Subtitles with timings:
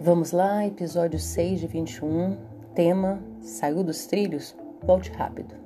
[0.00, 2.36] Vamos lá, episódio 6 de 21,
[2.72, 4.54] tema Saiu dos trilhos?
[4.80, 5.56] Volte rápido.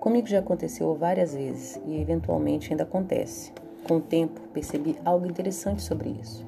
[0.00, 3.52] Comigo já aconteceu várias vezes e eventualmente ainda acontece.
[3.86, 6.42] Com o tempo, percebi algo interessante sobre isso.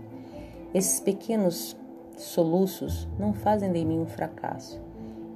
[0.72, 1.76] Esses pequenos
[2.16, 4.80] soluços não fazem de mim um fracasso,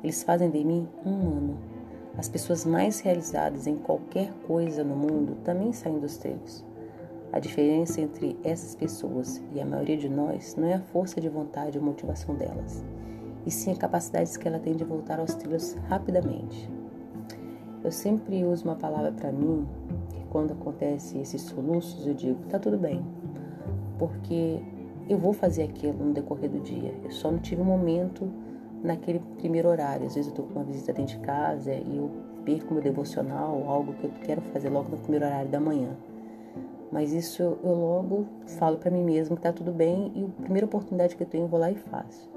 [0.03, 1.59] eles fazem de mim um humano.
[2.17, 6.65] As pessoas mais realizadas em qualquer coisa no mundo também saem dos trilhos.
[7.33, 11.29] A diferença entre essas pessoas e a maioria de nós não é a força de
[11.29, 12.85] vontade ou motivação delas,
[13.47, 16.69] e sim a capacidade que ela tem de voltar aos trilhos rapidamente.
[17.85, 19.67] Eu sempre uso uma palavra para mim
[20.11, 23.01] que quando acontece esses soluços eu digo tá tudo bem,
[23.99, 24.61] porque
[25.09, 26.95] eu vou fazer aquilo no decorrer do dia.
[27.03, 28.31] Eu só não tive um momento
[28.83, 30.07] naquele primeiro horário.
[30.07, 32.11] Às vezes eu tô com uma visita dentro de casa e eu
[32.45, 35.97] perco meu devocional, algo que eu quero fazer logo no primeiro horário da manhã.
[36.91, 38.27] Mas isso eu, logo
[38.59, 41.45] falo para mim mesmo que tá tudo bem e a primeira oportunidade que eu tenho
[41.45, 42.29] eu vou lá e faço.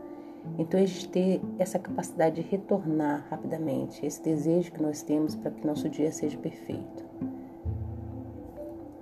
[0.59, 5.51] Então a gente ter essa capacidade de retornar rapidamente, esse desejo que nós temos para
[5.51, 7.03] que nosso dia seja perfeito.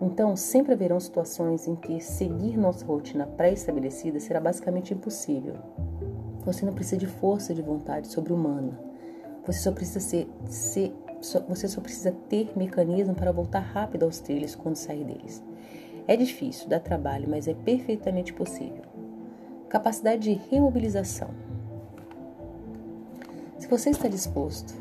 [0.01, 5.53] Então, sempre haverão situações em que seguir nossa rotina pré-estabelecida será basicamente impossível.
[6.43, 8.79] Você não precisa de força de vontade sobre-humana.
[9.45, 10.91] Você só precisa ser, ser
[11.47, 15.43] você só precisa ter mecanismo para voltar rápido aos trilhos quando sair deles.
[16.07, 18.83] É difícil, dá trabalho, mas é perfeitamente possível.
[19.69, 21.29] Capacidade de remobilização.
[23.57, 24.73] Se você está disposto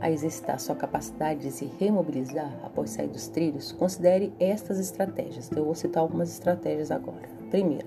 [0.00, 5.46] a exercitar sua capacidade de se remobilizar após sair dos trilhos, considere estas estratégias.
[5.46, 7.28] Então, eu vou citar algumas estratégias agora.
[7.50, 7.86] Primeiro,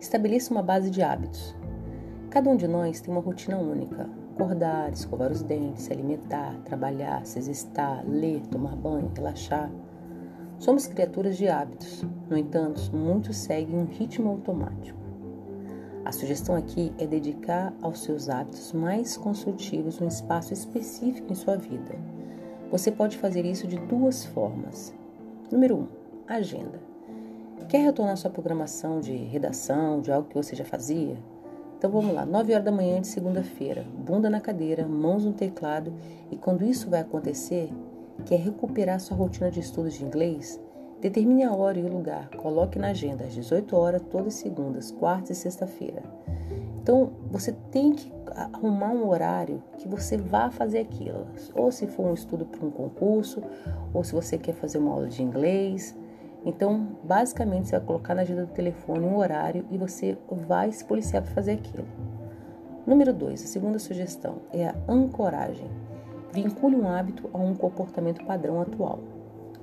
[0.00, 1.54] estabeleça uma base de hábitos.
[2.30, 7.26] Cada um de nós tem uma rotina única, acordar, escovar os dentes, se alimentar, trabalhar,
[7.26, 9.68] se exercitar, ler, tomar banho, relaxar.
[10.60, 14.96] Somos criaturas de hábitos, no entanto, muitos seguem um ritmo automático.
[16.04, 21.56] A sugestão aqui é dedicar aos seus hábitos mais construtivos um espaço específico em sua
[21.56, 21.96] vida.
[22.70, 24.94] Você pode fazer isso de duas formas.
[25.50, 25.78] Número 1.
[25.80, 25.88] Um,
[26.28, 26.80] agenda.
[27.68, 31.16] Quer retornar sua programação de redação, de algo que você já fazia?
[31.78, 35.92] Então vamos lá, 9 horas da manhã de segunda-feira, bunda na cadeira, mãos no teclado,
[36.28, 37.72] e quando isso vai acontecer,
[38.26, 40.60] quer recuperar sua rotina de estudos de inglês?
[41.00, 45.30] Determine a hora e o lugar, coloque na agenda às 18 horas todas segundas, quarta
[45.30, 46.02] e sexta-feira.
[46.82, 52.06] Então você tem que arrumar um horário que você vá fazer aquilo, ou se for
[52.06, 53.40] um estudo para um concurso,
[53.94, 55.94] ou se você quer fazer uma aula de inglês,
[56.44, 60.84] então, basicamente, você vai colocar na agenda do telefone um horário e você vai se
[60.84, 61.86] policiar para fazer aquilo.
[62.86, 65.68] Número 2, a segunda sugestão é a ancoragem.
[66.32, 69.00] Vincule um hábito a um comportamento padrão atual.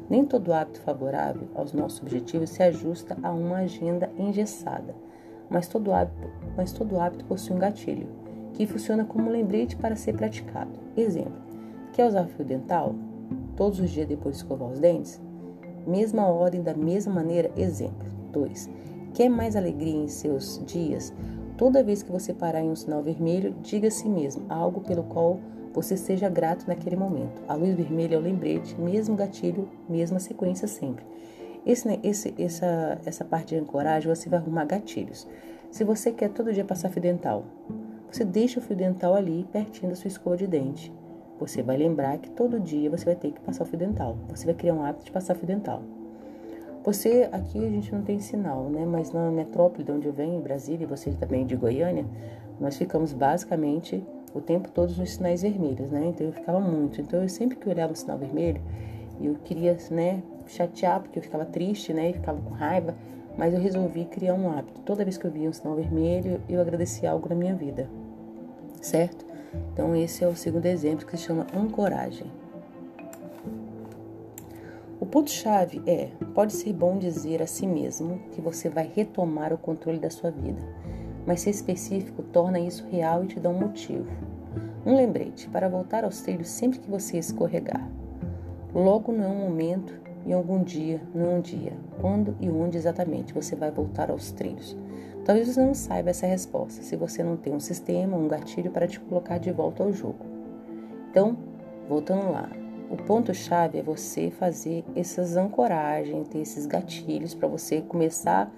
[0.10, 4.94] Nem todo hábito favorável aos nossos objetivos se ajusta a uma agenda engessada,
[5.50, 8.08] mas todo hábito, mas todo hábito possui um gatilho,
[8.54, 10.72] que funciona como um lembrete para ser praticado.
[10.96, 11.42] Exemplo:
[11.94, 12.94] quer usar fio dental?
[13.56, 15.20] Todos os dias depois de escovar os dentes?
[15.86, 17.52] Mesma ordem, da mesma maneira.
[17.56, 18.70] Exemplo 2.
[19.14, 21.14] Quer mais alegria em seus dias?
[21.58, 25.04] Toda vez que você parar em um sinal vermelho, diga a si mesmo algo pelo
[25.04, 25.40] qual
[25.74, 27.42] você seja grato naquele momento.
[27.48, 31.06] A luz vermelha é o lembrete, mesmo gatilho, mesma sequência sempre.
[31.66, 35.28] Esse, né, esse, essa, essa parte de ancoragem, você vai arrumar gatilhos.
[35.72, 37.46] Se você quer todo dia passar fio dental,
[38.12, 40.94] você deixa o fio dental ali, pertinho da sua escova de dente.
[41.40, 44.18] Você vai lembrar que todo dia você vai ter que passar o fio dental.
[44.30, 45.82] Você vai criar um hábito de passar fio dental.
[46.86, 48.86] Você, aqui a gente não tem sinal, né?
[48.86, 52.06] Mas na metrópole de onde eu venho, em Brasília, e você também de Goiânia,
[52.60, 56.08] nós ficamos basicamente o tempo todo nos sinais vermelhos, né?
[56.08, 57.02] Então eu ficava muito.
[57.02, 58.62] Então eu sempre que olhava o sinal vermelho,
[59.20, 62.12] eu queria, né, chatear, porque eu ficava triste, né?
[62.12, 62.94] E ficava com raiva.
[63.36, 64.80] Mas eu resolvi criar um hábito.
[64.82, 67.90] Toda vez que eu via um sinal vermelho, eu agradecia algo na minha vida,
[68.80, 69.25] certo?
[69.74, 72.32] Então, esse é o segundo exemplo que se chama ancoragem.
[75.00, 79.58] O ponto-chave é: pode ser bom dizer a si mesmo que você vai retomar o
[79.58, 80.62] controle da sua vida,
[81.28, 84.08] mas ser específico torna isso real e te dá um motivo.
[84.86, 87.90] Um lembrete para voltar aos trilhos sempre que você escorregar.
[88.74, 89.94] Logo não é um momento
[90.26, 91.74] e algum dia, não é um dia.
[92.02, 94.76] Quando e onde exatamente você vai voltar aos trilhos?
[95.26, 98.88] Talvez você não saiba essa resposta se você não tem um sistema, um gatilho para
[98.88, 100.24] te colocar de volta ao jogo.
[101.10, 101.36] Então,
[101.90, 102.48] voltando lá,
[102.92, 108.52] o ponto-chave é você fazer essas ancoragens, ter esses gatilhos para você começar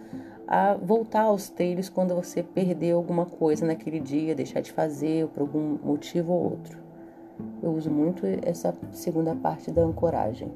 [0.45, 5.29] a voltar aos trilhos quando você perdeu alguma coisa naquele dia, deixar de fazer ou
[5.29, 6.77] por algum motivo ou outro.
[7.63, 10.51] Eu uso muito essa segunda parte da ancoragem.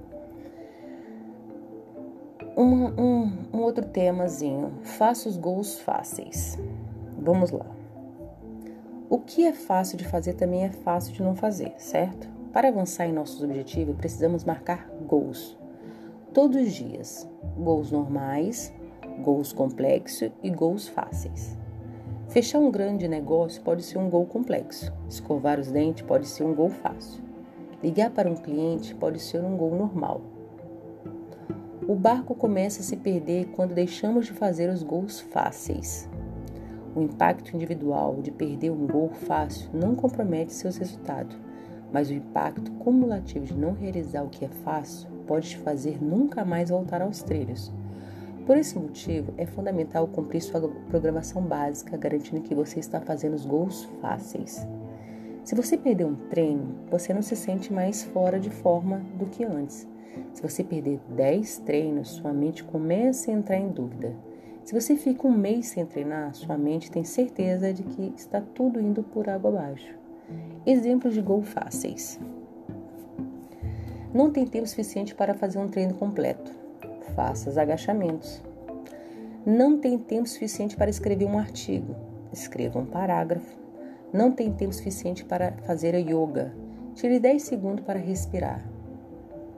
[2.56, 4.74] Um, um, um outro temazinho.
[4.84, 6.60] Faça os gols fáceis.
[7.18, 7.66] vamos lá.
[9.10, 12.30] O que é fácil de fazer também é fácil de não fazer, certo?
[12.54, 15.58] Para avançar em nossos objetivos, precisamos marcar goals.
[16.34, 17.30] Todos os dias.
[17.58, 18.74] Goals normais,
[19.22, 21.58] goals complexos e goals fáceis.
[22.30, 24.92] Fechar um grande negócio pode ser um gol complexo.
[25.10, 27.22] Escovar os dentes pode ser um gol fácil.
[27.84, 30.22] Ligar para um cliente pode ser um gol normal.
[31.88, 36.08] O barco começa a se perder quando deixamos de fazer os gols fáceis.
[36.96, 41.36] O impacto individual de perder um gol fácil não compromete seus resultados,
[41.92, 46.46] mas o impacto cumulativo de não realizar o que é fácil pode te fazer nunca
[46.46, 47.74] mais voltar aos trilhos.
[48.46, 53.46] Por esse motivo, é fundamental cumprir sua programação básica, garantindo que você está fazendo os
[53.46, 54.68] gols fáceis.
[55.44, 59.44] Se você perder um treino, você não se sente mais fora de forma do que
[59.44, 59.91] antes.
[60.34, 64.16] Se você perder 10 treinos, sua mente começa a entrar em dúvida.
[64.64, 68.80] Se você fica um mês sem treinar, sua mente tem certeza de que está tudo
[68.80, 69.96] indo por água abaixo.
[70.66, 72.20] Exemplos de gol fáceis.
[74.14, 76.52] Não tem tempo suficiente para fazer um treino completo.
[77.16, 78.42] Faça os agachamentos.
[79.46, 81.96] Não tem tempo suficiente para escrever um artigo.
[82.32, 83.58] Escreva um parágrafo.
[84.14, 86.54] Não tem tempo suficiente para fazer a yoga.
[86.94, 88.64] Tire 10 segundos para respirar.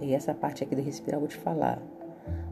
[0.04, 1.82] E essa parte aqui de respirar eu vou te falar.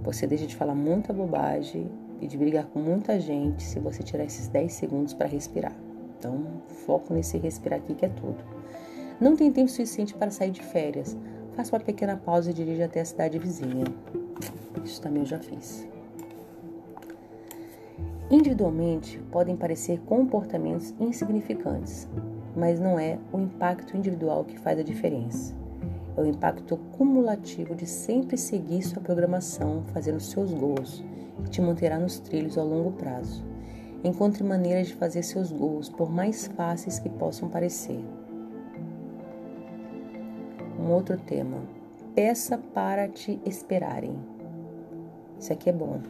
[0.02, 4.24] Você deixa de falar muita bobagem e de brigar com muita gente se você tirar
[4.24, 5.76] esses 10 segundos para respirar.
[6.18, 6.46] Então,
[6.86, 8.42] foco nesse respirar aqui que é tudo.
[9.20, 11.18] Não tem tempo suficiente para sair de férias.
[11.54, 13.84] Faça uma pequena pausa e dirija até a cidade vizinha.
[14.82, 15.86] Isso também eu já fiz.
[18.30, 22.08] Individualmente, podem parecer comportamentos insignificantes,
[22.56, 25.54] mas não é o impacto individual que faz a diferença.
[26.16, 31.04] É o impacto cumulativo de sempre seguir sua programação, fazendo seus gols,
[31.44, 33.44] que te manterá nos trilhos ao longo prazo.
[34.04, 38.04] Encontre maneiras de fazer seus gols, por mais fáceis que possam parecer.
[40.80, 41.60] Um outro tema.
[42.16, 44.16] Peça para te esperarem.
[45.40, 46.02] Isso aqui é bom.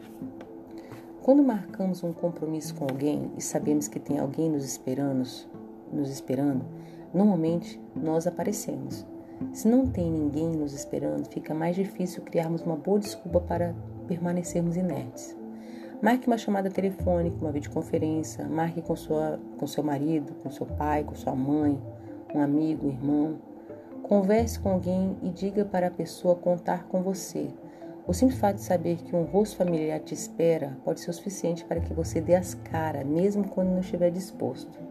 [1.22, 5.28] Quando marcamos um compromisso com alguém e sabemos que tem alguém nos esperando,
[5.94, 6.66] nos esperando,
[7.14, 9.06] normalmente nós aparecemos.
[9.54, 13.76] Se não tem ninguém nos esperando, fica mais difícil criarmos uma boa desculpa para
[14.08, 15.36] permanecermos inertes.
[16.02, 21.04] Marque uma chamada telefônica, uma videoconferência, marque com, sua, com seu marido, com seu pai,
[21.04, 21.80] com sua mãe,
[22.34, 23.40] um amigo, um irmão.
[24.02, 27.50] Converse com alguém e diga para a pessoa contar com você.
[28.08, 31.64] O simples fato de saber que um rosto familiar te espera pode ser o suficiente
[31.64, 34.91] para que você dê as caras, mesmo quando não estiver disposto.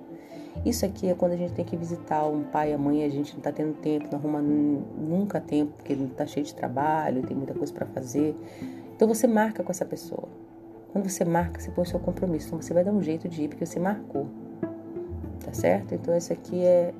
[0.64, 3.32] Isso aqui é quando a gente tem que visitar um pai, a mãe, a gente
[3.32, 7.54] não está tendo tempo, não arruma nunca tempo, porque está cheio de trabalho, tem muita
[7.54, 8.34] coisa para fazer.
[8.94, 10.28] Então você marca com essa pessoa.
[10.92, 12.48] Quando você marca, você põe o seu compromisso.
[12.48, 14.26] Então você vai dar um jeito de ir porque você marcou.
[15.42, 15.94] Tá certo?
[15.94, 16.92] Então esse aqui é,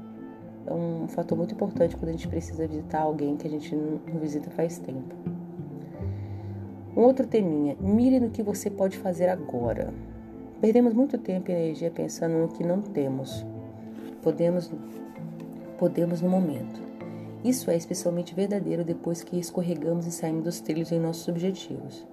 [0.67, 4.01] é um fator muito importante quando a gente precisa visitar alguém que a gente não
[4.19, 5.15] visita faz tempo.
[6.97, 9.93] Um outro teminha, mire no que você pode fazer agora.
[10.61, 13.45] Perdemos muito tempo e energia pensando no que não temos.
[14.23, 14.71] Podemos,
[15.79, 16.81] podemos no momento.
[17.43, 22.07] Isso é especialmente verdadeiro depois que escorregamos e saímos dos trilhos em nossos objetivos.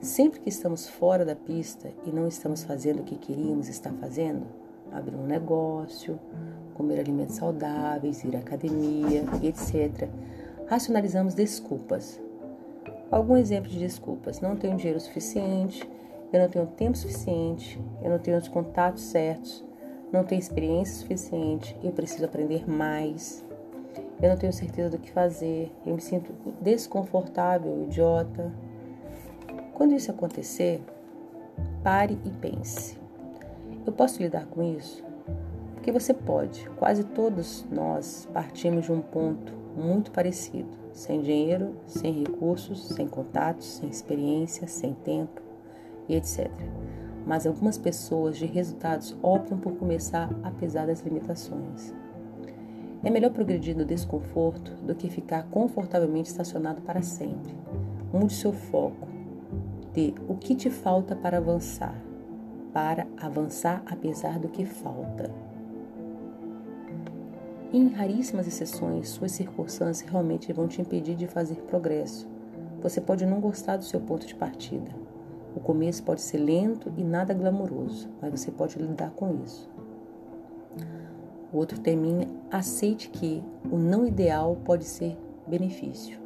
[0.00, 4.46] Sempre que estamos fora da pista e não estamos fazendo o que queríamos estar fazendo,
[4.92, 6.18] abrir um negócio,
[6.74, 10.08] comer alimentos saudáveis, ir à academia, etc.,
[10.68, 12.20] racionalizamos desculpas.
[13.10, 15.86] Algum exemplo de desculpas: não tenho dinheiro suficiente,
[16.32, 19.64] eu não tenho tempo suficiente, eu não tenho os contatos certos,
[20.12, 23.44] não tenho experiência suficiente, eu preciso aprender mais,
[24.20, 28.52] eu não tenho certeza do que fazer, eu me sinto desconfortável, idiota.
[29.72, 30.82] Quando isso acontecer,
[31.82, 32.98] pare e pense.
[33.86, 35.02] Eu posso lidar com isso?
[35.74, 36.68] Porque você pode.
[36.76, 43.66] Quase todos nós partimos de um ponto muito parecido: sem dinheiro, sem recursos, sem contatos,
[43.76, 45.40] sem experiência, sem tempo
[46.08, 46.50] e etc.
[47.26, 51.94] Mas algumas pessoas de resultados optam por começar apesar das limitações.
[53.02, 57.54] É melhor progredir no desconforto do que ficar confortavelmente estacionado para sempre.
[58.12, 59.08] Mude seu foco
[59.94, 61.94] de o que te falta para avançar,
[62.72, 65.30] para avançar apesar do que falta.
[67.72, 72.28] Em raríssimas exceções, suas circunstâncias realmente vão te impedir de fazer progresso.
[72.82, 74.99] Você pode não gostar do seu ponto de partida.
[75.54, 79.68] O começo pode ser lento e nada glamouroso, mas você pode lidar com isso.
[81.52, 86.18] O outro termina: aceite que o não ideal pode ser benefício,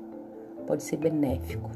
[0.66, 1.70] pode ser benéfico.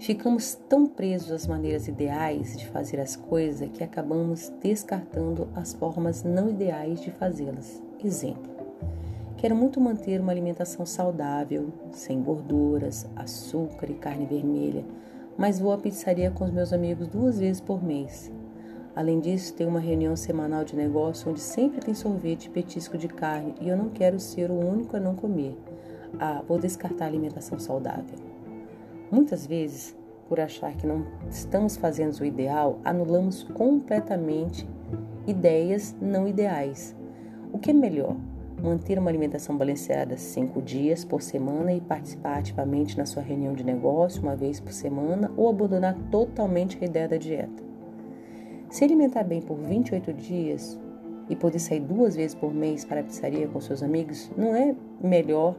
[0.00, 6.24] Ficamos tão presos às maneiras ideais de fazer as coisas que acabamos descartando as formas
[6.24, 7.82] não ideais de fazê-las.
[8.02, 8.50] Exemplo:
[9.36, 14.84] quero muito manter uma alimentação saudável, sem gorduras, açúcar e carne vermelha,
[15.40, 18.30] mas vou à pizzaria com os meus amigos duas vezes por mês.
[18.94, 23.08] Além disso, tenho uma reunião semanal de negócio onde sempre tem sorvete e petisco de
[23.08, 25.56] carne e eu não quero ser o único a não comer.
[26.18, 28.18] Ah, vou descartar a alimentação saudável.
[29.10, 29.96] Muitas vezes,
[30.28, 34.68] por achar que não estamos fazendo o ideal, anulamos completamente
[35.26, 36.94] ideias não ideais.
[37.50, 38.14] O que é melhor?
[38.62, 43.64] Manter uma alimentação balanceada cinco dias por semana e participar ativamente na sua reunião de
[43.64, 47.62] negócio uma vez por semana ou abandonar totalmente a ideia da dieta?
[48.68, 50.78] Se alimentar bem por 28 dias
[51.30, 54.74] e poder sair duas vezes por mês para a pizzaria com seus amigos, não é
[55.02, 55.56] melhor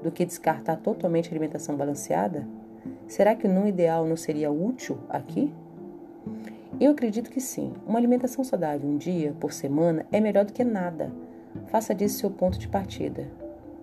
[0.00, 2.46] do que descartar totalmente a alimentação balanceada?
[3.08, 5.52] Será que o não ideal não seria útil aqui?
[6.80, 7.72] Eu acredito que sim.
[7.84, 11.10] Uma alimentação saudável um dia por semana é melhor do que nada.
[11.70, 13.26] Faça disso seu ponto de partida.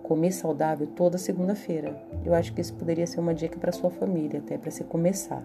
[0.02, 1.96] Comer saudável toda segunda-feira.
[2.24, 5.42] Eu acho que isso poderia ser uma dica para sua família, até para se começar.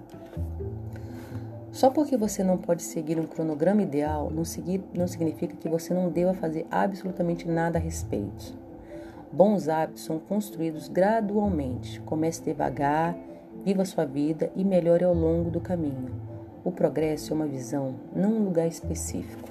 [1.72, 5.94] Só porque você não pode seguir um cronograma ideal, não, seguir, não significa que você
[5.94, 8.58] não deva fazer absolutamente nada a respeito.
[9.32, 12.02] Bons hábitos são construídos gradualmente.
[12.02, 13.16] Comece devagar,
[13.64, 16.10] viva sua vida e melhore ao longo do caminho.
[16.64, 19.51] O progresso é uma visão, não um lugar específico.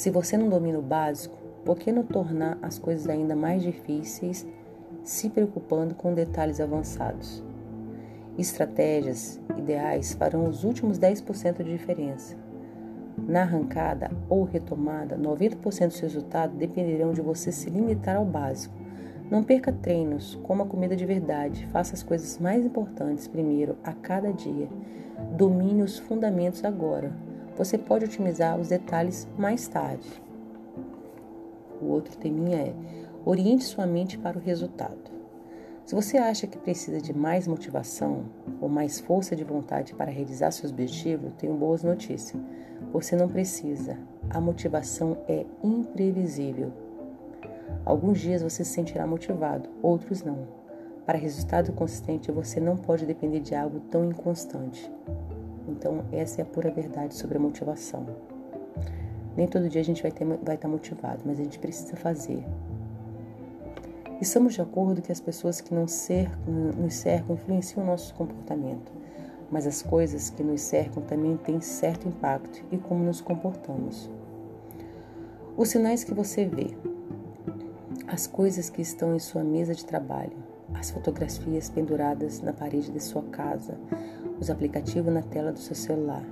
[0.00, 4.46] Se você não domina o básico, por que não tornar as coisas ainda mais difíceis
[5.04, 7.44] se preocupando com detalhes avançados?
[8.38, 12.34] Estratégias ideais farão os últimos 10% de diferença.
[13.28, 18.74] Na arrancada ou retomada, 90% dos resultados dependerão de você se limitar ao básico.
[19.30, 24.32] Não perca treinos, coma comida de verdade, faça as coisas mais importantes primeiro a cada
[24.32, 24.66] dia.
[25.36, 27.12] Domine os fundamentos agora.
[27.60, 30.08] Você pode otimizar os detalhes mais tarde.
[31.78, 32.74] O outro teminha é:
[33.22, 35.10] oriente sua mente para o resultado.
[35.84, 38.24] Se você acha que precisa de mais motivação
[38.62, 42.42] ou mais força de vontade para realizar seus objetivos, tenho boas notícias.
[42.94, 43.98] Você não precisa.
[44.30, 46.72] A motivação é imprevisível.
[47.84, 50.48] Alguns dias você se sentirá motivado, outros não.
[51.04, 54.90] Para resultado consistente, você não pode depender de algo tão inconstante.
[55.70, 58.06] Então, essa é a pura verdade sobre a motivação.
[59.36, 62.44] Nem todo dia a gente vai, ter, vai estar motivado, mas a gente precisa fazer.
[64.20, 68.92] Estamos de acordo que as pessoas que nos cercam influenciam o nosso comportamento,
[69.50, 74.10] mas as coisas que nos cercam também têm certo impacto e como nos comportamos.
[75.56, 76.76] Os sinais que você vê,
[78.06, 80.36] as coisas que estão em sua mesa de trabalho,
[80.74, 83.78] as fotografias penduradas na parede de sua casa,
[84.40, 86.24] os aplicativos na tela do seu celular.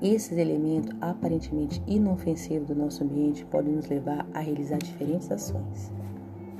[0.00, 5.92] Esses elementos aparentemente inofensivos do nosso ambiente podem nos levar a realizar diferentes ações.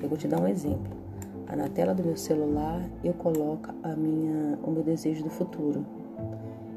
[0.02, 0.96] Eu vou te dar um exemplo.
[1.46, 5.86] Ah, na tela do meu celular eu coloco a minha, o meu desejo do futuro.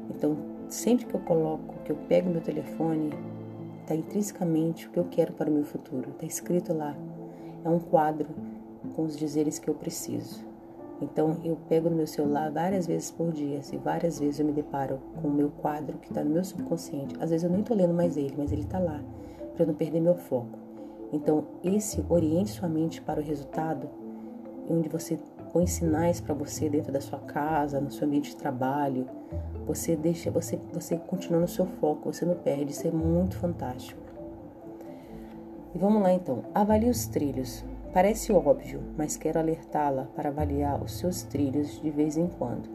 [0.08, 0.36] Então,
[0.68, 3.10] sempre que eu coloco, que eu pego meu telefone,
[3.80, 6.10] está intrinsecamente o que eu quero para o meu futuro.
[6.10, 6.96] Está escrito lá.
[7.64, 8.28] É um quadro
[8.94, 10.51] com os dizeres que eu preciso.
[11.02, 14.46] Então, eu pego no meu celular várias vezes por dia, e assim, várias vezes eu
[14.46, 17.16] me deparo com o meu quadro que está no meu subconsciente.
[17.20, 19.02] Às vezes eu nem estou lendo mais ele, mas ele está lá,
[19.54, 20.58] para eu não perder meu foco.
[21.12, 23.90] Então, esse oriente sua mente para o resultado,
[24.70, 25.18] onde você
[25.52, 29.06] põe sinais para você dentro da sua casa, no seu ambiente de trabalho.
[29.66, 32.72] Você deixa, você, você continua no seu foco, você não perde.
[32.72, 34.00] Isso é muito fantástico.
[35.74, 36.44] E vamos lá então.
[36.54, 37.64] Avalie os trilhos.
[37.92, 42.66] Parece óbvio, mas quero alertá-la para avaliar os seus trilhos de vez em quando.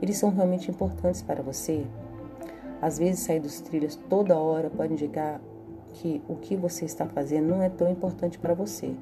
[0.00, 1.86] Eles são realmente importantes para você?
[2.80, 5.38] Às vezes, sair dos trilhos toda hora pode indicar
[5.92, 8.94] que o que você está fazendo não é tão importante para você.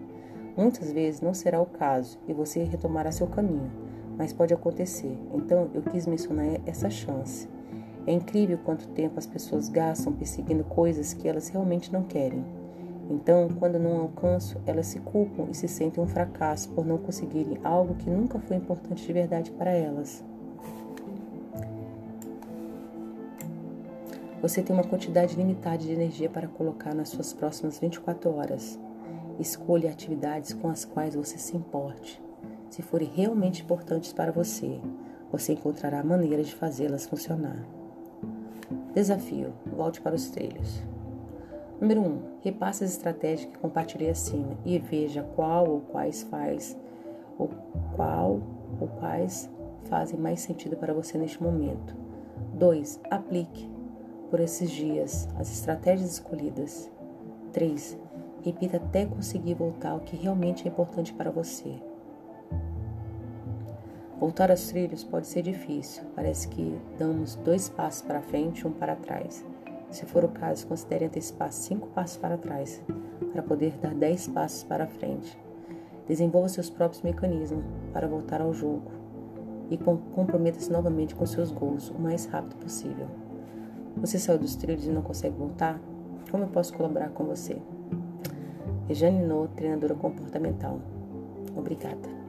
[0.56, 3.70] Muitas vezes não será o caso e você retomará seu caminho,
[4.18, 5.16] mas pode acontecer.
[5.32, 7.48] Então eu quis mencionar essa chance.
[8.04, 12.44] É incrível quanto tempo as pessoas gastam perseguindo coisas que elas realmente não querem.
[13.10, 17.58] Então, quando não alcançam, elas se culpam e se sentem um fracasso por não conseguirem
[17.62, 20.24] algo que nunca foi importante de verdade para elas.
[24.40, 28.78] Você tem uma quantidade limitada de energia para colocar nas suas próximas 24 horas.
[29.38, 32.20] Escolha atividades com as quais você se importe.
[32.68, 34.80] Se forem realmente importantes para você,
[35.30, 37.64] você encontrará maneiras de fazê-las funcionar.
[38.94, 40.82] Desafio: volte para os trilhos.
[41.82, 42.04] Número 1.
[42.04, 46.78] Um, repasse as estratégias que compartilhei acima e veja qual ou quais faz
[47.36, 47.50] ou
[47.96, 48.40] qual
[48.80, 49.50] ou quais
[49.86, 51.96] fazem mais sentido para você neste momento.
[52.54, 53.00] 2.
[53.10, 53.68] Aplique
[54.30, 56.88] por esses dias as estratégias escolhidas.
[57.52, 57.98] 3.
[58.44, 61.82] Repita até conseguir voltar ao que realmente é importante para você.
[64.20, 68.70] Voltar aos trilhos pode ser difícil, parece que damos dois passos para frente e um
[68.70, 69.44] para trás.
[69.92, 72.82] Se for o caso, considere antecipar cinco passos para trás,
[73.30, 75.38] para poder dar dez passos para frente.
[76.08, 78.90] Desenvolva seus próprios mecanismos para voltar ao jogo
[79.70, 83.06] e comprometa-se novamente com seus gols o mais rápido possível.
[83.98, 85.78] Você saiu dos trilhos e não consegue voltar?
[86.30, 87.60] Como eu posso colaborar com você?
[88.88, 90.80] Rejane No, treinadora comportamental.
[91.54, 92.21] Obrigada.